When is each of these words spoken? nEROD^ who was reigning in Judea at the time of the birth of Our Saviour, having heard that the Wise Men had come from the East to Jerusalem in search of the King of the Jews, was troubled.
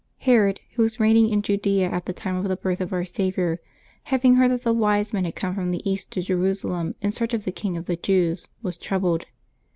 nEROD^ 0.25 0.57
who 0.71 0.81
was 0.81 0.99
reigning 0.99 1.29
in 1.29 1.43
Judea 1.43 1.87
at 1.91 2.07
the 2.07 2.11
time 2.13 2.35
of 2.37 2.45
the 2.45 2.55
birth 2.55 2.81
of 2.81 2.91
Our 2.91 3.05
Saviour, 3.05 3.59
having 4.05 4.33
heard 4.33 4.49
that 4.49 4.63
the 4.63 4.73
Wise 4.73 5.13
Men 5.13 5.25
had 5.25 5.35
come 5.35 5.53
from 5.53 5.69
the 5.69 5.87
East 5.87 6.09
to 6.13 6.23
Jerusalem 6.23 6.95
in 7.03 7.11
search 7.11 7.35
of 7.35 7.45
the 7.45 7.51
King 7.51 7.77
of 7.77 7.85
the 7.85 7.97
Jews, 7.97 8.47
was 8.63 8.79
troubled. 8.79 9.27